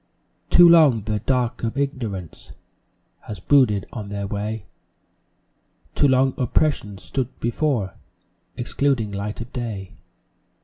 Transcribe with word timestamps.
Too 0.49 0.67
long 0.67 1.03
the 1.03 1.19
"Dark 1.19 1.63
of 1.63 1.77
Ignorance" 1.77 2.53
Has 3.27 3.39
brooded 3.39 3.85
on 3.93 4.09
their 4.09 4.25
way; 4.25 4.65
Too 5.93 6.07
long 6.07 6.33
Oppression 6.39 6.97
's 6.97 7.03
stood 7.03 7.39
before, 7.39 7.93
Excluding 8.57 9.11
light 9.11 9.41
of 9.41 9.53
day. 9.53 9.93